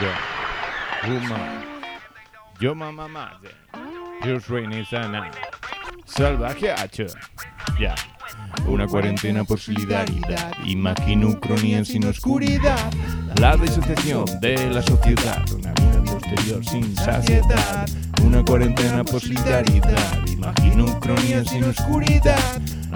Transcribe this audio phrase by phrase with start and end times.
[0.00, 0.10] Yo,
[1.08, 1.64] Uma,
[2.60, 3.40] yo mamá
[4.24, 5.30] yo soy sana,
[6.04, 7.06] salvaje hacho,
[7.78, 7.94] ya.
[8.66, 12.92] Una cuarentena por solidaridad, imagino ucronía sin oscuridad,
[13.40, 17.86] la disociación de la sociedad, una vida posterior sin saciedad,
[18.24, 22.38] una cuarentena por solidaridad, imagino ucronía sin oscuridad,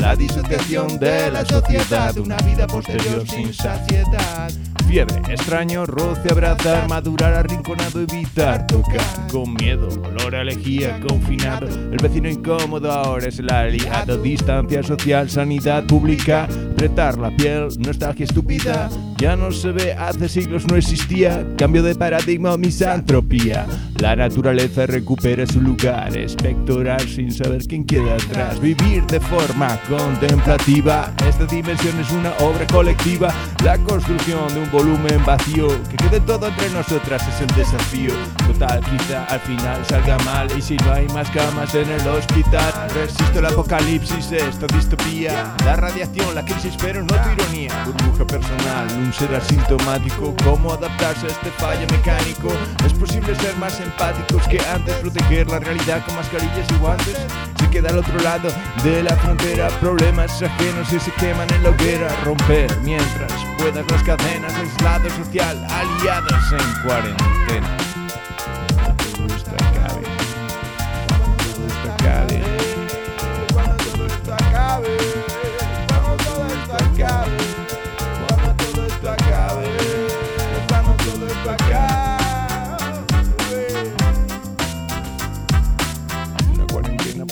[0.00, 4.50] la disociación de la sociedad, una vida posterior sin saciedad.
[4.86, 11.98] Fiebre, extraño, roce, abrazar, madurar, arrinconado, evitar, tocar, con miedo, olor a lejía, confinado, el
[12.00, 18.88] vecino incómodo ahora es el aliado, distancia social, sanidad pública, apretar la piel, nostalgia estúpida,
[19.18, 23.66] ya no se ve, hace siglos no existía, cambio de paradigma o misantropía,
[23.98, 31.12] la naturaleza recupera su lugar, espectoral sin saber quién queda atrás, vivir de forma contemplativa,
[31.28, 36.46] esta dimensión es una obra colectiva, la construcción de un volumen vacío, que quede todo
[36.46, 38.12] entre nosotras es el desafío,
[38.46, 40.48] total quizá al final salga mal.
[40.56, 45.76] Y si no hay más camas en el hospital, resisto el apocalipsis, esta distopía, la
[45.76, 51.30] radiación, la crisis pero no tu ironía, burbuja personal, un ser asintomático, cómo adaptarse a
[51.30, 52.48] este fallo mecánico,
[52.84, 57.16] es posible ser más empáticos que antes, proteger la realidad con mascarillas y guantes,
[57.58, 58.50] se queda al otro lado
[58.84, 64.02] de la frontera, problemas ajenos y se queman en la hoguera, romper mientras puedas las
[64.02, 67.76] cadenas, aislado social, aliados en cuarentena.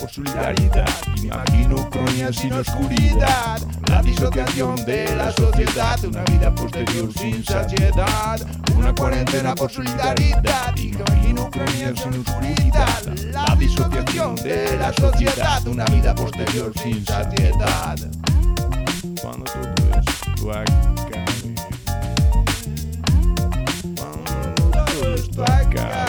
[0.08, 0.88] solidaridad.
[1.22, 8.40] Imagino cronias sin oscuridad, la disociación de la sociedad, una vida posterior sin saciedad,
[8.76, 10.76] una cuarentena por solidaridad.
[10.76, 17.96] Imagino cronias sin oscuridad, la disociación de la sociedad, una vida posterior sin saciedad.
[19.20, 21.54] Cuando todo esto acabe,
[23.96, 26.05] cuando todo esto acabe.